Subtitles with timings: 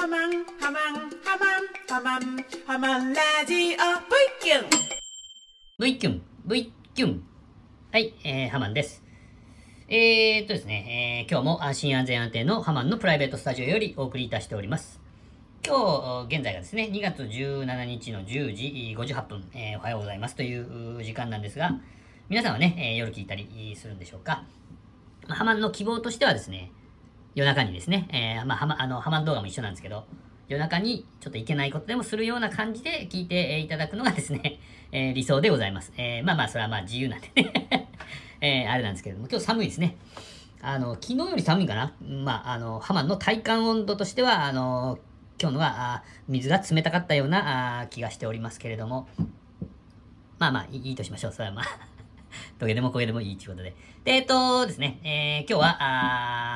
[0.00, 3.76] ハマンハマンハマンハマンハマンラジオ V
[4.40, 4.64] キュン
[5.78, 7.22] V キュン、V キュン。
[7.92, 9.04] はい、えー、ハマンです。
[9.88, 15.02] えーっとですね、えー、今日も安心安全安定のハマンのプライベートスタジオよりお送りいたしております。
[15.66, 15.76] 今
[16.26, 21.78] 日、現在がですね、2月17日の10時58分、えーおはようございますという時間なんですが、
[22.30, 24.44] 皆さんはね、えー夜聞いたりするんでしょうか。
[25.28, 26.72] ハマンの希望としてはですね、
[27.34, 30.04] 夜中にですね、えーまあ、ハマあのハマン動画も一緒なんですけど、
[30.48, 34.58] 夜中にちょっといけないことでもするような感じで聞いていただくのがですね、
[34.90, 35.92] えー理想でございます。
[35.96, 37.88] えーまあまあ、それはまあ自由なんでね、
[38.40, 39.96] えあれなんですけれども、今日寒いですね。
[40.62, 44.98] あの、昨日より寒いかなまあ、あの、ハマンの体感温度としては、あの、
[45.40, 49.08] 今日のは、あ水が冷たかったようなあ気がしておりますけれども、
[50.38, 51.32] まあまあ、いいとしましょう。
[51.32, 51.99] それはまあ。
[52.58, 53.74] トゲでも焦げでもいいということで。
[54.04, 55.76] で、えっとですね、えー今日は、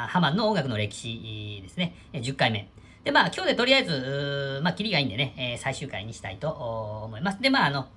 [0.05, 2.69] あハマンの音楽の歴史ですね、10回目。
[3.05, 6.51] で、まあ、今日でとりあえず、まあ、キリがいいんでね、えー最終回にしたいと
[7.05, 7.41] 思います。
[7.43, 7.89] で、まあ、あの、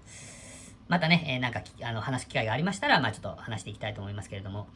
[0.89, 4.67] またね、えーなんか、あの、話す機会がありましたら、まあ、ちょっと話していきたいと思いますけれども、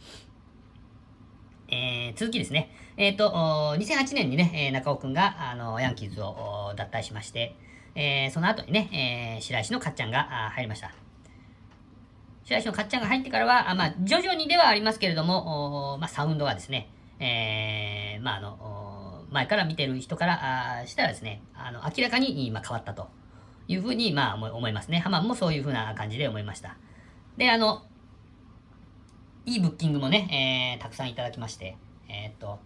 [1.67, 2.69] えー続きですね。
[2.97, 3.29] えっ、と、
[3.77, 7.55] 2008年にね、えー中尾くんが、あの、ヤンキーズを脱退しまして、
[7.95, 11.00] えーその後にね、えー白石のかっちゃんが入りました。
[12.51, 23.07] 白石のかっちゃんが入ってからは、あまあ、徐々にではありますけれども、おまあ、サウンドがですね、えーまあ、あの、前から見てる人からしたらですね、あの、明らかに、まあ、変わったと
[23.69, 24.99] いうふうに、まあ、思いますね。
[24.99, 26.75] ハマンもそういうふうな感じで思いました。
[27.37, 27.83] で、あの、
[29.45, 31.77] いいブッキングもね、えーたくさんいただきまして、
[32.09, 32.59] えーっと、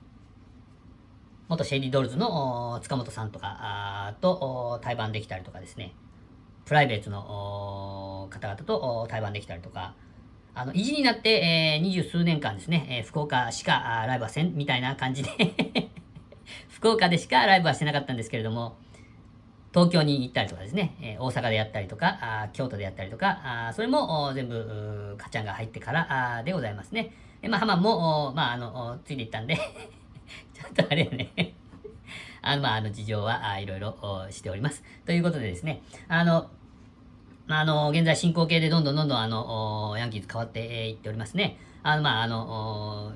[1.47, 5.93] 元シェイリードールズの塚本さんとかと対バンできたりとかですね、
[6.65, 9.93] プライベートの方々と対バンできたりとか、
[10.53, 15.29] あの、意地になって、えー二十数年間ですね、えー福岡しかライブはせん、みたいな感じで
[16.69, 18.77] 福岡でしかライブはしてなかったんですけれども、
[19.73, 27.11] 東京に行ったりとかですね、えー大阪でやったりとか、あ京都でやったりとか、あそれも全部、かちゃんが入ってからあでございますね。
[27.41, 29.55] で、まあ、ハマも、まあ、あの、ついていったんで、
[30.53, 31.53] ちょっとあれよね。
[32.41, 34.83] あの、まあ、あの、事情は、いろいろしております。
[35.05, 36.49] ということでですね、あの、
[37.47, 41.57] あ、の、現在進行形でどんどんどんどん、あの、ヤンキーズ変わっていっておりますね。
[41.83, 43.11] あの、まあ、あの、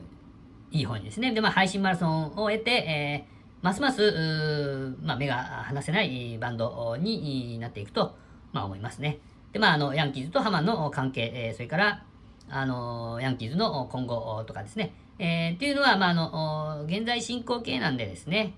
[0.71, 1.33] いい方にですね。
[1.33, 8.15] で、まあ、配信マラソンを終えて、えーますます、まあ、目が離せないバンドになっていくと、
[8.53, 9.19] まあ、思いますね。
[9.51, 12.03] で、まあ、あの、ヤンキーズとハマンの関係、えーそれから、
[12.49, 14.93] あの、ヤンキーズの今後とかですね。
[15.17, 18.53] えーっていうのは、まあ、あの、現在進行形なんでですね。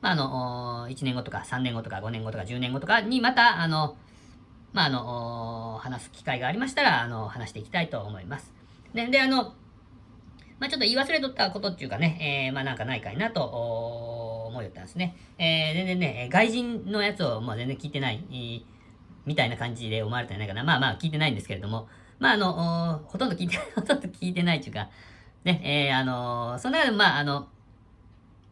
[0.00, 3.96] まあ、あの、1年後とか3年後とか5年後とか10年後とかにまた、あの、
[4.74, 8.52] まあ、あの、話す機会がありましたら、あの、話していきたいと思います。
[8.92, 9.54] で、で、あの、
[10.58, 13.44] まあ、ちょっと言い忘れとったことっていうかね、えーまあ、なんかないかいなと
[14.48, 15.16] 思いよったんですね。
[15.38, 18.66] えー全然ね、外人のやつを、まあ、全然聞いてない、
[19.24, 20.64] みたいな感じで思われてないかな。
[20.64, 24.88] まあまあ、聞いてないんですけれども、まあ、あの、ほとんど聞いて、 ほとんど聞いてないっていうか、
[25.44, 27.46] ね、えーあの、その中でも、まあ、あの、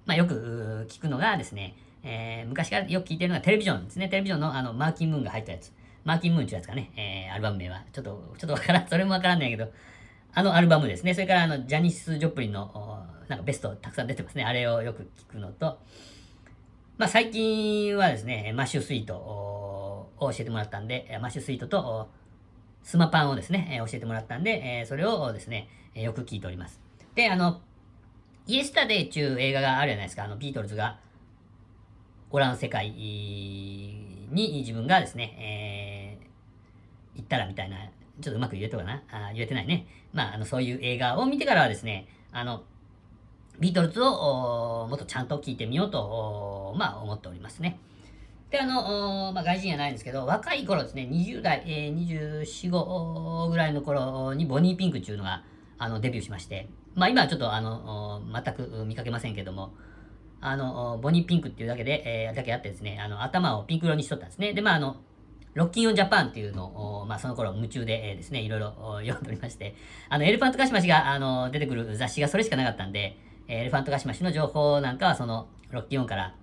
[0.06, 4.08] まあ、よく聞くのがですね、えー昔からよく聞いてるのがテレビジョンですね。
[4.08, 5.72] テレビジョンのあのマーキンムーンが入ったやつ。
[6.04, 7.84] マーキンムーンっていうやつかね、えーアルバム名は。
[7.92, 9.72] ちょっと、ちょっとわからん、 それもわからんないけど、
[10.34, 11.14] あのアルバムですね。
[11.14, 14.44] それからあの、ジャニス・ジョプリンの、なんかベストたくさん出てますね。
[14.44, 15.78] あれをよく聞くのと、
[16.98, 22.10] まあ最近はですね、マッシュスイートを教えてもらったんで、マッシュスイートと
[22.82, 26.80] スマパンをですね、教えてもらったんで、えそれをですね、よく聞いております。
[27.14, 27.60] で、あの、
[28.46, 30.24] イエスタデイっていう映画があるじゃないですか。
[30.24, 30.98] あの、ビートルズが、
[32.30, 32.88] おらん世界
[34.32, 36.32] に自分がですね、えー
[37.15, 37.87] 行ったらみたいな、ちょ
[38.20, 39.03] っとうまく言えたかな？
[39.10, 39.87] あ言えてないね。
[40.12, 42.62] まあ、あの、そういう映画を見てからはですね、あの、
[43.59, 47.78] ビートルズをもっとちゃんと聞いてみようと、まあ、思っておりますね。
[48.50, 55.44] で、あの、まあ、外人じゃないんですけど、若い頃ですね、20代、えー、24、5ぐらいの頃にボニーピンクっていうのが、
[55.78, 59.72] あの、デビューしまして、まあ、今はちょっと、あの、全く見かけませんけども、
[60.42, 64.52] あの、ボニーピンクっていうだけで、えーだけあってですね、あの、頭をピンク色にしとったんですね。
[64.52, 64.96] で、まあ、あの、
[65.55, 66.66] ロッキンオンジャパンっていうの
[67.00, 69.75] を、まあ、その頃夢中で、えーですね、いろいろ読んでおりまして、
[70.08, 73.16] あの、エレファントカシマシが、あの、出てくる雑誌がそれしかなかったんで、
[73.46, 76.34] えーエレファントカシマシの情報なんかは、その、ロッキンオンから、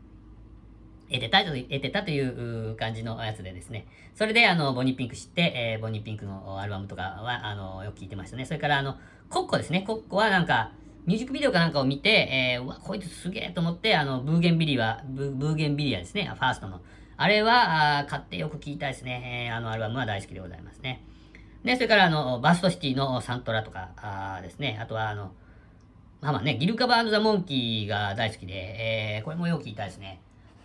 [1.12, 3.88] 得てたと、得てたという感じのやつでですね。
[4.14, 8.46] それで、あの、ボニーピンク知って、えーボニーピンクのアルバムとかは、あの、よく聞いてましたね。
[8.46, 8.96] それから、あの、
[9.30, 9.82] コッコですね。
[9.82, 10.72] コッコはなんか、
[11.06, 16.32] ミュージックビデオかなんかを見て、えーうわ、こいつすげえと思って、あの、ブーゲンビリア、ブブーゲンビリアですね。
[16.34, 16.82] ファーストの。
[17.18, 19.48] あれは、あ買ってよく聞いたですね。
[19.50, 21.04] えーあのアルバムは大好きでございますね。
[21.64, 24.78] で、それから、あの、バストシティのサントラとか、あですね。
[24.82, 25.32] あとは、あの、
[26.22, 30.22] まあまあね、ギルカバーザ・モンキーが大好きで、えーこれもよく聞いたですね。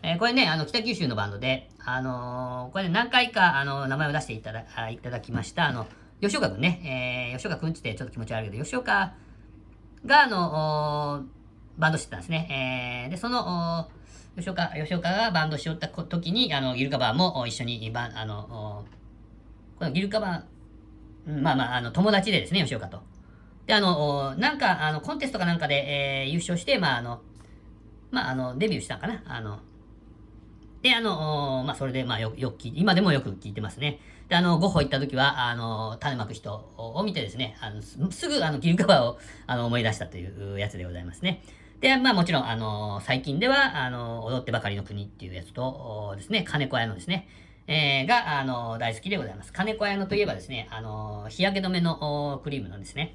[0.06, 5.86] えー、これね、あの、北九州のバンドで、あのー、これね、何回か、あの、名前を出していただ、いただきました、あの、
[6.20, 9.14] 吉岡くんね、えー、吉岡くんってちょっと気持ち悪いけど、吉岡
[10.06, 11.24] が、あの、
[11.78, 13.04] バンドしてたんですね。
[13.04, 13.88] えー、で、その、
[14.36, 18.84] 吉岡、吉岡がバンドしよった時に、あの、ギルカバーも一緒に、バン、あの、
[19.78, 23.00] このギルカバー、まあまあ、あの、友達でですね、吉岡と。
[23.66, 27.22] で、あの、なんか、あの、コンテストかなんかで、えー、優勝して、まあ、あの、
[28.10, 29.22] まあ、あの、デビューしたんかな。
[29.26, 29.60] あの、
[30.82, 34.00] で、あの、まあ、それで、まあ、よよく聞いて、今でもよく聞いてますね。
[34.28, 41.42] で、あの、ゴッホ行った時は、あの、種まく人を見てですね、あのすぐ、あの、ギルカバーを、あの、思い出したというやつでございますね。
[41.80, 47.28] で、まあ、もちろん、あの、最近では、あの、踊ってばかりの国っていうやつとですね、金子屋のですね、
[47.66, 49.52] えー、が、あの、大好きでございます。
[49.52, 53.14] 金子屋のといえばですね、あの、日焼け止めのクリームのですね、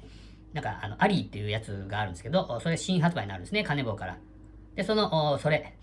[0.52, 4.18] なんか、あの、アリーっていうやつがあるんですけど、それ新発売になるんですね、金棒から。
[4.74, 5.76] で、その、それ、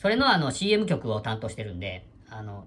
[0.00, 2.66] それのあの CM 曲を担当してるんで、あの、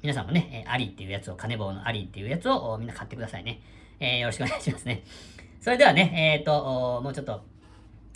[0.00, 3.60] 皆さんもねえ、アリっていうやつを、金棒のアリっていうやつをみんな買ってくださいね。
[3.98, 5.02] えー、よろしくお願いしますね。
[5.60, 7.44] それではね、えっ、ー、と、もうちょっと、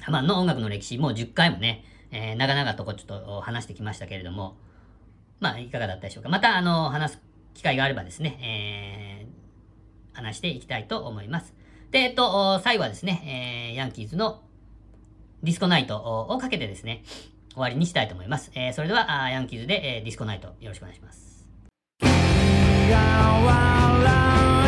[0.00, 4.56] ハマンの音楽の歴史、もう10回もね、えー、長々とこうちょっと話してきましたけれども、
[5.40, 6.29] まあ、いかがだったでしょうか。
[6.29, 7.23] また、あの、話す
[7.55, 11.52] 機会があればですね、えー、話していきたいと思います。
[11.90, 14.40] で、えっと、最後はですね、えー、ヤンキーズの
[15.43, 17.02] ディスコナイトをかけてですね、
[17.55, 18.52] 終わりにしたいと思います。
[18.55, 21.31] えー、それでは、ヤンキーズで、えー、ディスコナイトよろしくお願いします。
[22.90, 24.61] gau ala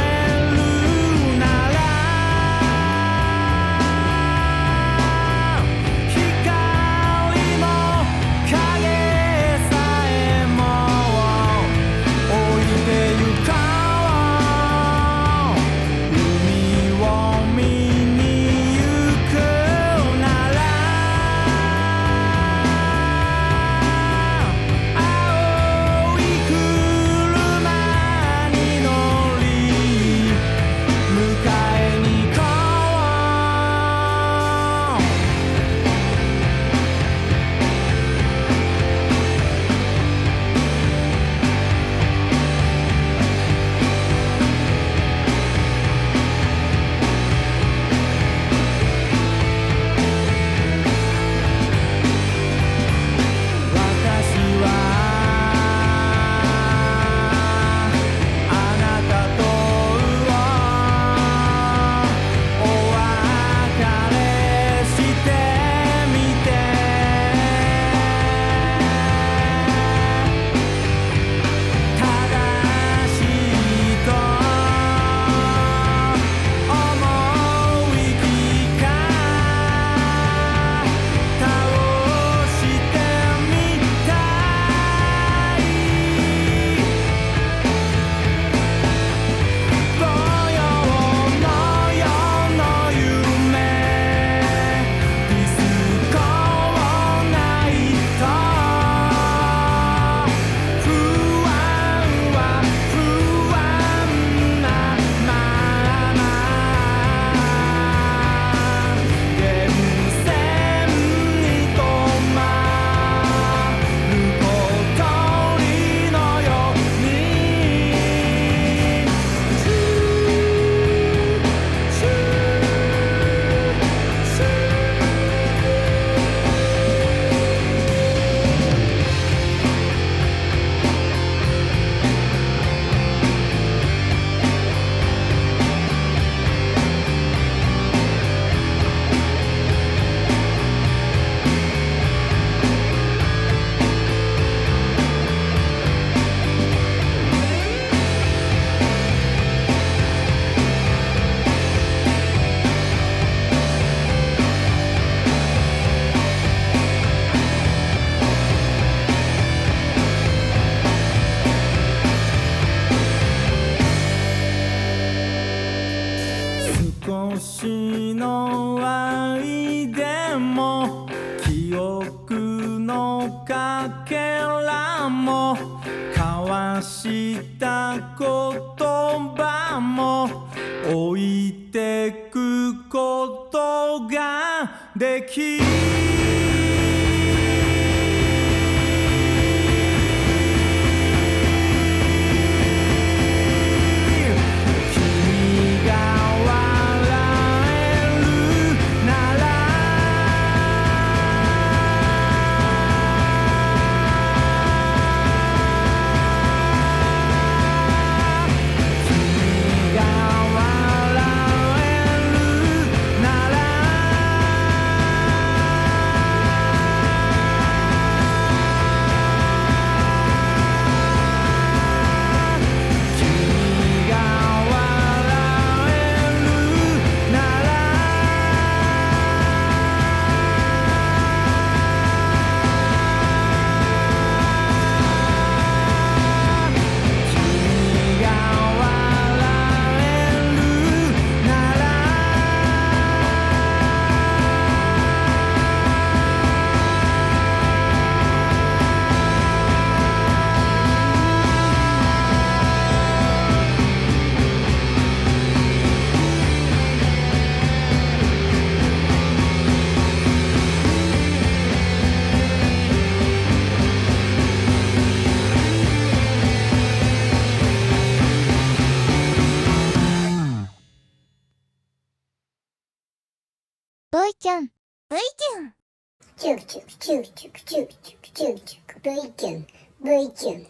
[276.55, 279.67] ュクチュクチュクチュクチュクチュクチュクチュク V キュン
[280.03, 280.67] V キュン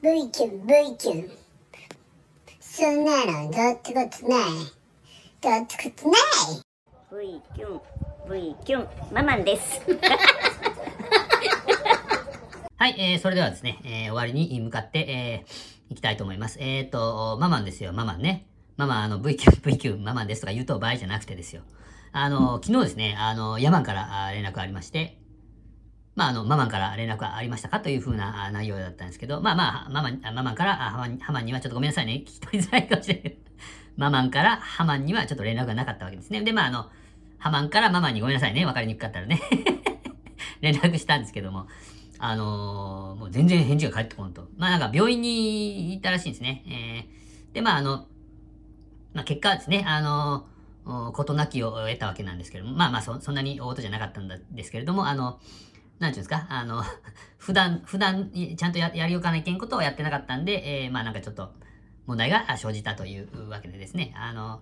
[0.00, 1.30] V キュン V キュン
[2.60, 4.50] そんなのどってことない
[5.40, 6.62] どってことない
[7.10, 7.80] V キュン
[8.30, 9.80] V キュンママンです
[12.76, 16.58] はい、えー、それではですね、えー、終わりに向かって、えー、いきたいと思います。
[16.60, 18.46] えーと、ママンですよ、ママンね。
[18.76, 21.62] ママ、あの、V キュン、V キュン、ママンですとか言うと場合じゃなくてですよ。
[22.18, 25.18] あの、昨日ですね、あの、ヤマンから連絡ありまして、
[26.14, 33.36] まあ、あの、ママンから連絡がありましたかというふうな内容だったんですけど、まあまあ、ママン、ママンからハマンハマンにはちょっとごめんなさいね、聞き取りづらいかもしれない。
[33.98, 36.40] ママンからハマンにはちょっと連絡がなかったわけですね。
[36.40, 36.90] で、まあ、あの、
[37.36, 39.38] ハマンからママンにごめんなさいね、わかりにくかったらね。
[40.62, 41.66] 連絡したんですけども、
[42.18, 44.48] あのー、もう全然返事が返ってこんと。
[44.56, 46.64] まあなんか病院に行ったらしいんですね。
[46.66, 48.06] えー、で、まああの、
[49.12, 50.55] まあ結果はですね、あのー、
[50.86, 55.40] ことなきを得たわけなんですけども、まあまあそそんなに大事じゃなかったんですけれども、あの、
[55.98, 56.82] なんていうんですか、あの、
[57.38, 61.52] 普段、普段、ちゃんとややりおかないけんことをやってなかったんで、えー、まあなんかちょっと
[62.06, 64.60] 問題が生じたというわけでですね、あの、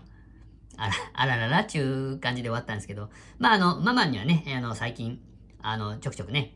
[0.77, 5.21] あら、あらららちゅう感じで終わったんですけど、まああの、ママにはね、あの、最近、
[5.63, 6.55] あの、ちょくちょくね、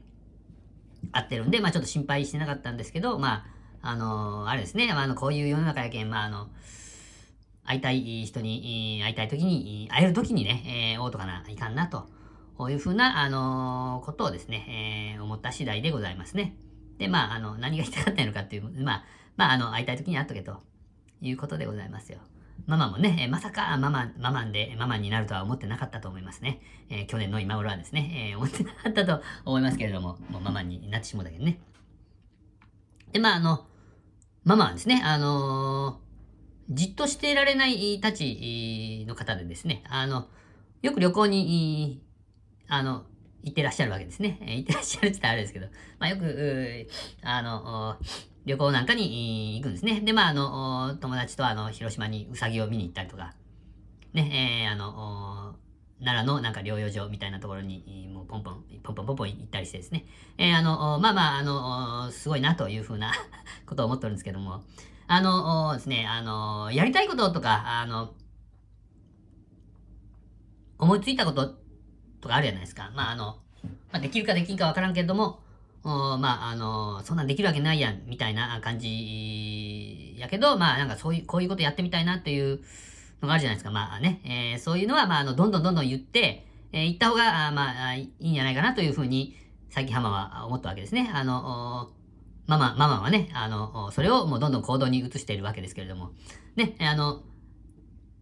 [1.12, 3.46] 会ってるんで、まあちょっと心配してなかったんですけど、ま
[3.82, 6.48] あ、あの、あれですね、まあ、あの、こういう世の中やけん、まああの、
[7.68, 12.08] 会いたい人に、会いたい時に、会える時にね、えー、会うとかないかんな、と
[12.70, 16.56] いうふうな、あのー、ことをですね、えー、思った次第でございますね。
[16.96, 19.04] で、まあ、あの、何が言いたかったのかっていう、まあ、
[19.36, 20.62] まあ、あの、会いたい時に会っとけと
[21.20, 22.20] いうことでございますよ。
[22.66, 26.62] ママもね、まさかママ、ママンで、ママになるとは思ってなかったと思いますね。
[26.88, 31.60] えー、去年の今頃はですね、えー、思ってなかったと思いますけれども、もうママになってしもうたけどね。
[33.12, 33.66] で、まあ、あの、
[34.44, 36.07] ママはですね、あのー、
[36.70, 40.28] じっとしていられないたちの方でですね、あの、
[40.82, 42.02] よく旅行に、
[42.68, 43.04] あの、
[43.42, 44.38] 行ってらっしゃるわけですね。
[44.42, 45.66] 行ってらっしゃるって言ったらあれですけど、
[45.98, 46.88] まあよく、
[47.22, 47.96] あの、
[48.44, 50.00] 旅行なんかに行くんですね。
[50.00, 53.34] で、まあ、あの、友達とあの、広島にうさぎを見に行ったりとか、
[54.14, 55.56] ね、えー、あの、
[56.00, 60.06] 奈良のなんか療養所みたいなところに、もうポンポン、ポンポンポンポン行ったりしてですね。
[60.38, 63.12] えー、あの、まあまあ、あの、すごいなというふうな
[63.66, 64.64] ことを思ってるんですけども、
[65.10, 68.12] あのですね、あの、やりたいこととか、あの、
[70.78, 71.54] 思いついたこと
[72.20, 72.92] とかあるじゃないですか。
[72.94, 73.38] まあ、あの、
[73.90, 75.40] まあ、できるかできんかわからんけれども、
[75.82, 82.60] まあ、あの、そんなんできるわけないやん、みたいな感じやけど、まあ、なんかそういう、こういうことやってみたいなっていう
[83.22, 83.70] のがあるじゃないですか。
[83.70, 89.36] まあね、えー、そういうのは、まあ、あの、どんどんどんどん言って、えー、言った方が、あまあ、いいんじゃないかなというふうに、
[89.70, 91.10] 最近浜は思ったわけですね。
[91.14, 91.92] あの、
[92.48, 96.10] ママ、ママはね、あの、それをもうどんどん行動に移しているわけですけれども、
[96.56, 97.22] ね、あの、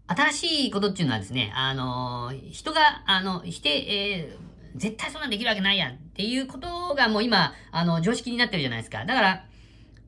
[0.08, 9.06] 新しいことっていうのはですね、あの、人が、あの、否定、えー絶対そんなんできるわけないやんっていうことがもう今、あの、常識になってるじゃないですか。
[9.06, 9.46] だから、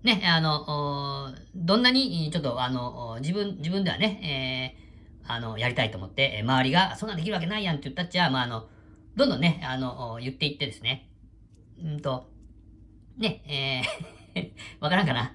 [0.03, 4.77] ね、あの、どんなに、ちょっと、あの、自分、自分ではね、
[5.25, 8.69] えー、あの、やりたいと思って、周りが、そんなんできるわけないやんって言ったっちゃ、まあ、あの、
[9.17, 11.09] どんどんね、あの、言っていってですね、
[11.83, 12.31] うんと、
[13.19, 14.19] ね、えー
[14.81, 15.33] わからんかな。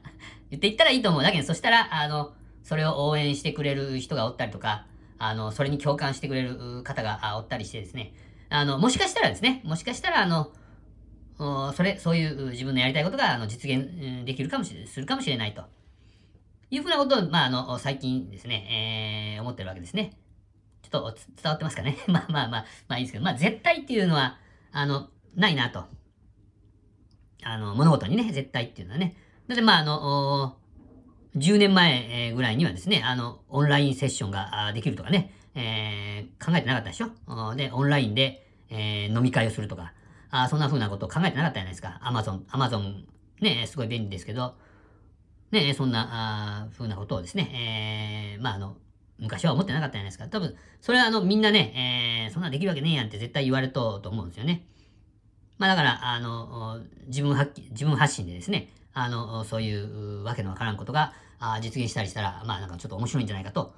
[0.49, 1.23] 言っていったらいいと思う。
[1.23, 4.85] だけど、そしたら、あの、それを応援してくれる人がおったりとか、
[5.17, 8.13] あの、それに共感してくれる方がおったりしてですね、
[8.49, 10.51] あの、もしかしたらですね、もしかしたら、あの、
[11.73, 15.63] それ、そういう自分のやりたいことが、あの、実現できるかもしれ、するかもしれないと。
[16.69, 20.11] いうふうなことを、まあ、あの、最近ですね、えー、思ってるわけですね。
[20.81, 21.97] ちょっと伝わってますかね。
[22.07, 24.37] まあまあまあ、まあいいですけど、まあ絶対っていうのは、
[24.71, 25.85] あの、ないなと。
[27.45, 29.15] あの、物事にね、絶対っていうのはね。
[29.47, 30.57] だってまあ、あの、
[31.35, 37.55] 10年前ぐらいにはですね、あの、オンラインセッションができるとかね、えー、考えてなかったでしょ？
[37.55, 39.93] で、オンラインで、えー、飲み会をするとか、
[40.29, 41.99] あそんな風なことを考えてなかったじゃないですか。
[42.01, 43.05] アマゾン、アマゾン、
[43.41, 44.55] ね、すごい便利ですけど、
[45.51, 48.77] ね、そんな、あ風なことをですね、えー、まあ、あの、
[49.19, 50.27] 昔は思ってなかったじゃないですか。
[50.27, 54.65] 多分、それはあの、みんなね、えー、そんなできるわけねえやんって絶対言われとと思うんですよね。
[55.63, 63.73] まあだから、あの、自分発、自分発信でですね、あの、そういうわけのわからんことがあ実現したりしたら、まあなんかちょっと面白いんじゃないかと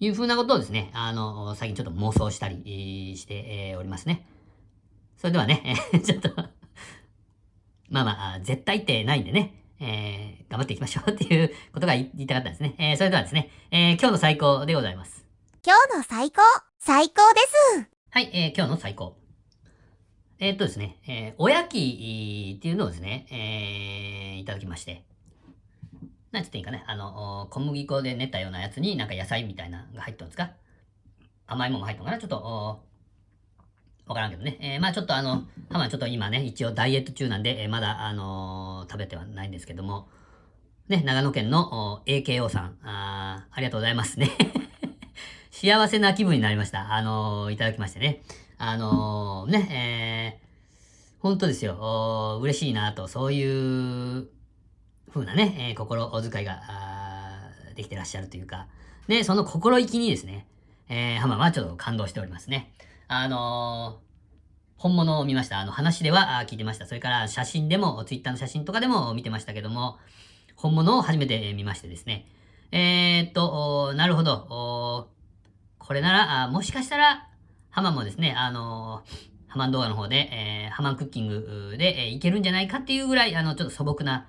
[0.00, 4.26] いうふうなことをですね、あの、最近ちょっと妄想したりしておりますね。
[5.18, 6.30] それではね、え ちょっと
[7.90, 12.76] まあまあ、絶対ってないんでね、えー、頑張っていきましょうっていうことが言いたかったんですね。
[12.78, 15.26] えー、それではですね、えー、今日の最高でございます。
[15.62, 16.40] 今日の最高、
[16.78, 17.40] 最高で
[17.76, 19.25] すはい、えー、今日の最高。
[20.38, 25.04] えー、っとですね、えー、おやきっていうのをですね、えー、いただきまして、
[26.32, 30.50] なんつっていいかね、あの、小麦粉で練ったようなやつになんか野菜みたいなのが入ったんですか？
[31.46, 32.20] 甘いものが入ったのかな？
[32.20, 32.82] ちょっと、
[34.06, 34.58] わからんけどね。
[34.60, 40.08] えーまあちょっとあの、ハマちょっと今ね、一応ダイエット中なんで、えーまだ、あのー食べてはないんですけども、
[40.88, 44.30] ね、長野県の AKO さん、あありがとうございますね。
[45.50, 46.92] 幸せな気分になりました。
[46.92, 48.20] あのいただきましてね。
[48.58, 52.38] あのーね、えー、本当ですよ。
[52.42, 54.28] 嬉しいなと、そういう
[55.12, 56.60] 風なね、えー心遣いが
[57.74, 58.66] できてらっしゃるというか、
[59.08, 60.46] ね、その心意気にですね、
[60.88, 62.72] えー、ハマはちょっと感動しておりますね。
[63.08, 64.06] あのー
[64.78, 65.58] 本物を見ました。
[65.58, 66.84] あの、話では聞いてました。
[66.84, 69.96] それから写真でも、ツイッターの写真とかでも見てましたけども、
[70.54, 72.26] 本物を初めて見ましてですね。
[72.72, 75.08] えー、っと、なるほど。
[75.78, 77.26] これなら、もしかしたら、
[77.76, 84.26] ハマンもですね、あのーハマン動画の方で、えーハマンクッキングで、えいけるんじゃないかっていうぐらい、あの、ちょっと素朴な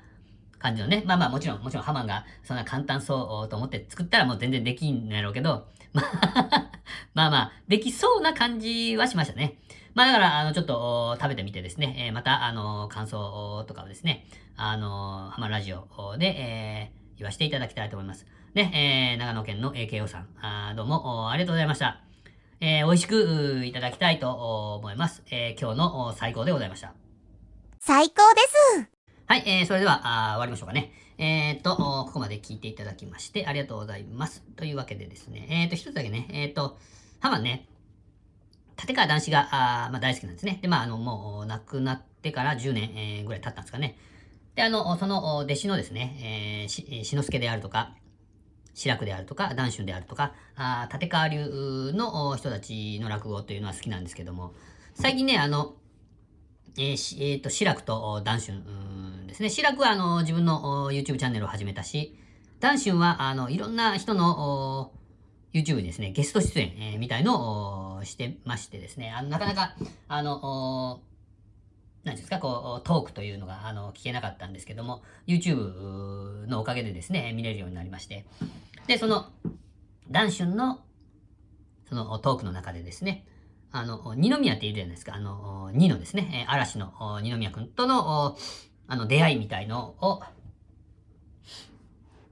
[0.60, 1.02] 感じのね。
[1.06, 6.72] まあまあ、もちろん、もちろんハマンがそんな簡単そうと思って作ったらもう全然できんのやろうけど、 まあ、
[7.14, 9.60] まあまあ、できそうな感じはしましたね。
[9.94, 18.28] まあだから、あの、ちょっと食べてみてですね、えーまた、あの、感想とかをですね、あの、ハマラジオで、えー言わせていただきたいと思います。
[18.56, 22.07] ね、えー長野県の AKO さん、あどうもありがとうございました。
[22.60, 25.24] えー美味しくういただきたいとお思います。
[25.30, 26.94] えー今日のお最高でございました。
[27.80, 28.42] 最高で
[28.82, 28.90] す。
[29.28, 30.92] はい、えー、それでは、あー終わりましょうかね。
[31.20, 34.42] えーっと、おここまで聞いていただきまして、ありがとうございます。
[34.56, 36.78] というわけでですね、えーっと、一つだけね、えーっと、
[37.20, 37.68] ハマンね、
[38.80, 40.58] 立川男子が、あーまあ、大好きなんですね。
[40.62, 43.98] で、まあ、あの、もう、亡くなってから10年、えーぐらい経ったんですかね。
[44.56, 47.94] で、あの、そのお弟子のですね、えーし、えー志の輔であるとか、
[48.78, 54.54] 志らくであるとか、談春であるとか、あ立川流の人たちの落語というのは好きなんですけども、
[54.94, 55.74] 最近ね、あの、
[56.78, 58.62] えーしえーと、志らくとお談春
[59.26, 59.50] ですね。
[59.50, 62.20] 志らくはあの自分の YouTube チャンネルを始めたし、
[62.60, 64.92] 談春はあのいろんな人の
[65.54, 69.74] YouTube にですね、ゲスト出演、えーみたいのをしてましてですね、あのなかなか、
[70.08, 71.02] あの、
[72.08, 78.26] なんていうんですか、こう、トークというのが、あの、聞けなかったんですけども、YouTube のおかげでですね、見れるようになりまして。
[78.88, 79.28] で、その、
[80.10, 80.80] 談春の、
[81.90, 83.28] そのトークの中でですね、
[83.72, 85.16] あの、二宮っているじゃないですか。
[85.16, 88.38] あの、二のですね、嵐の二宮くんとの、
[88.88, 90.22] あの、出会いみたいのを、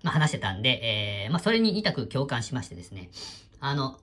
[0.03, 3.09] まあ、話してたんで、えーまあ、それに痛く共感しましてですね、
[3.59, 3.99] あの、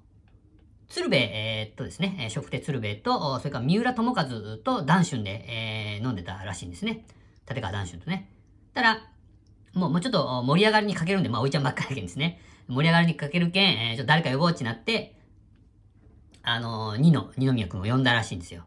[0.92, 4.26] 鶴瓶、えーっとですね、えー笑福亭鶴瓶と、それから三浦友和
[4.62, 7.06] と談春で、えー飲んでたらしいんですね。
[7.48, 8.28] 立川談春とね。
[8.74, 9.08] ただ、
[9.72, 12.42] もう、もうちょっと盛り上がりにかけるんで、まあ、おいちゃんばっかりだけんですね。
[12.68, 15.16] 盛り上がりにかけるけん、えーちょっと誰か呼ぼうってなって、
[16.42, 18.64] あの、二の、二宮くんを呼んだらしいんですよ。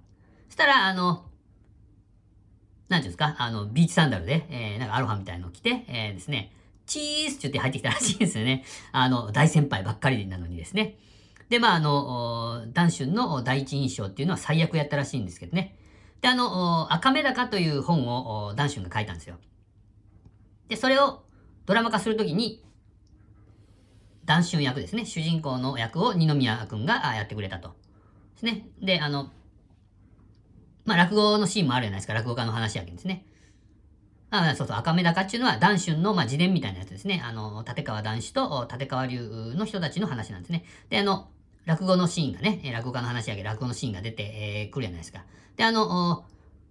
[0.48, 1.26] そしたら、あの、
[2.90, 6.52] なんていうんですか、あの、ビーチサンダルで、えー、なんかアロハみたいなのを着て、えー、ですね、
[6.88, 8.64] チースって言って入ってきたらしいんですよね。
[8.94, 10.98] あの、大先輩ばっかりなのにですね。
[11.50, 15.78] で、まあ、あの、お談春の第一印象っていうのは最悪やったらしいんですけどね。
[16.22, 19.38] で、あの、赤目高という本をお談春が書いたんですよ。
[20.68, 21.24] で、それを
[21.66, 22.64] ドラマ化するときに、
[24.26, 25.06] 談春役ですね。
[25.06, 27.70] 主人公の役を二宮くんがやってくれたと。
[27.70, 28.68] ですね。
[28.82, 29.30] で、あの、
[30.86, 32.14] まあ、落語のシーンもあるじゃないですか。
[32.14, 33.26] 落語家の話やけんですね。
[34.32, 37.22] あそうそう、赤目高っていうのは、談春の、まあ、自伝みたいなやつですね。
[37.24, 40.66] あの、立川談志と立川流の人たちの話なんですね。
[40.90, 41.30] で、あの、
[41.66, 45.26] 落語のシーンがね、落語家の話やけど、落語のシーンが出て、えくるじゃないですか。
[45.56, 46.26] で、あの、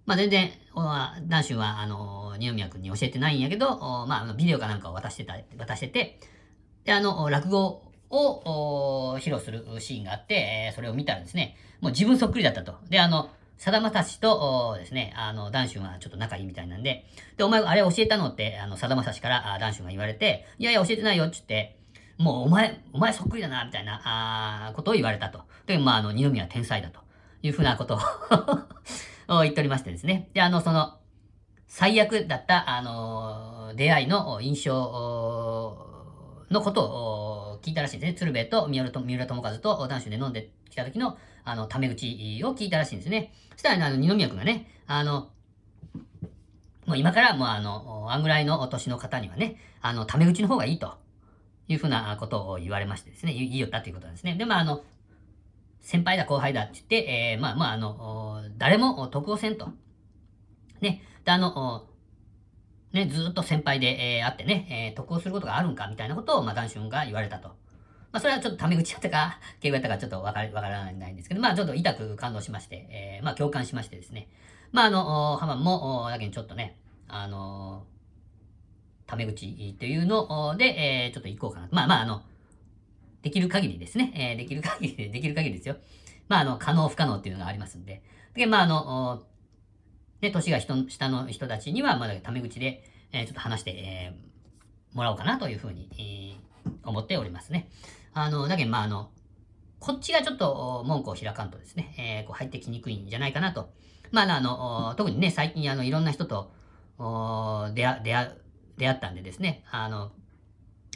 [0.05, 6.19] まあ、全然、お談春は、あの、二宮君に教えてないんやけど、まあ、ビデオかなんかを渡してた、渡してて、
[6.83, 12.75] で、あの、落語を披露するシーンがあって、えそれを見たらですね、もう自分そっくりだったと。
[12.89, 17.05] で、あの、さだまさしとですね、あの、ダンシュンはちょっと仲いいみたいなんで、
[17.37, 21.77] で、お前あれ教えたのって、あの、さだまさしからあダンシュンが言われて、いやいや教えてないよって言って、
[22.17, 25.41] もうお前、お前そっくりだな、みたいな、あーことを言われたと。
[25.65, 26.99] で、まあ、あの、二宮天才だと
[27.41, 27.99] いうふうなこと
[29.27, 30.29] を言っておりましてですね。
[30.33, 30.97] で、あの、その、
[31.67, 34.75] 最悪だった、あの、出会いの印象
[36.49, 38.13] のことを聞いたらしいですね。
[38.13, 43.33] 鶴瓶と三浦と三浦友和と男子で飲んできた時の、あの、タメ口を聞いたらしいんですね。
[43.51, 45.29] そしたら、ね、あの、二宮くんがね、あの、
[46.85, 50.93] もう今から、もうあの、あんぐらいのお年の方にはね、あの、タメ口の方がいいと
[51.67, 54.35] いうふうなことを言われましてですね、言いよったということなんですね。
[54.35, 54.83] で、まあ、あの、
[55.81, 56.95] 先輩だ後輩だって言って、
[57.33, 59.69] えー、まあまあ、あの、誰も得をせんと。
[60.81, 61.01] ね。
[61.23, 61.87] で、あの、
[62.91, 67.49] ね、ずっと先輩で、えー、あってね、えー、得をすることがあるんかみたいなことを、まあ、談春が言われたと。
[67.49, 67.55] ま
[68.13, 74.29] あ、それはちょっとタメ口やったか、敬語やったかちょっとわかからないんですけど、まあ、ちょっと痛く感動しまして、えー、まあ、共感しましてですね。
[74.71, 77.85] まあ、あの、おハマンも、だけにちょっとね、あの
[79.07, 81.69] タメ口っていうので、えー、ちょっと行こうかな。
[81.71, 82.23] まあまあ、あの、
[83.21, 84.13] できる限りですね。
[84.15, 85.77] えーできる限りで、きる限りですよ。
[86.27, 88.03] まあ、あの、可能不可能っていうのがありますんで。
[88.33, 89.23] で、まあ、あの、
[90.21, 97.69] ね、年が人下の人たちには、まだタメ口で、えー、ちょっと話して、えー、もらおうかなというふうに、えー、思っておりますね。
[98.13, 99.11] あの、だけど、まあ、あの、
[99.79, 103.69] こっちがちょっと文句を開かんとですね、えー、こう入ってきにくいんじゃないかなと。
[104.11, 106.51] まあ、あの、特にね、最近、あの、いろんな人と、
[107.73, 108.37] 出会、出会、
[108.77, 110.11] 出会ったんでですね、あの、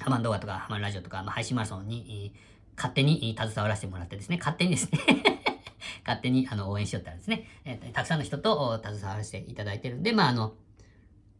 [0.01, 2.33] ハマン動画とかハマンラジオとか、まあ、配信マラソンに、
[2.79, 4.99] 勝手に携わらせてもらってですね、勝手にですね
[6.07, 10.53] 勝手にあの応援しよったらですね、えー、たくさんの人と携わらせていただいてるんで、まああの、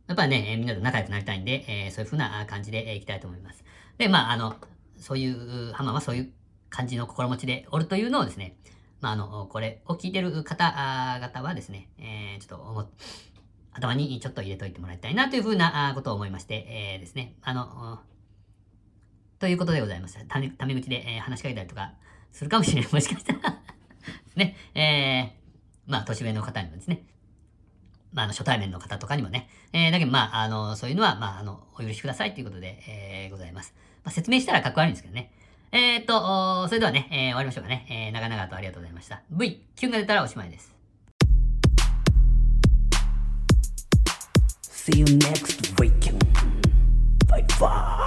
[0.08, 3.64] やっぱりね、みんなと仲良くなりたいんで、えー、そういう風な感じで、いきたいと思います。
[3.98, 4.58] で、まああの、
[4.98, 6.34] そういう、ハマンはそういう
[6.70, 8.58] 感じの心持ちでおるというのをですね、
[9.00, 12.82] まああの、これを聞いてる方々はですね、えー、ちょっと思
[13.74, 18.00] 頭にちょっと入れといてもらいたいなというふうなことを思いまして、えー、ですね、あの、
[19.40, 20.18] ということでございます。
[20.28, 21.94] ため、ため口で、えー、話しかけたりとか
[22.32, 22.92] するかもしれない。
[22.94, 23.62] もしかしたら
[24.36, 27.04] ね、えー、まあ、年上の方にもですね、
[28.12, 33.74] まあ、あの、初対面の方とかにもね、えー、だけど、まあ、あの、そういうのは、まあ、あの、お許しくださいということで、えー、ございます。
[34.04, 35.32] まあ、説明したらかっこ悪いんですけどね。
[35.72, 37.86] えー、っと、それではね、えー、終わりましょうかね。
[37.90, 39.22] えー、長々とありがとうございました。
[39.30, 40.79] V、キュンが出たらおしまいです。
[44.92, 46.26] See you next weekend.
[47.28, 48.06] Bye bye.